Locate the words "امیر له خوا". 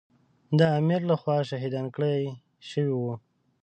0.79-1.37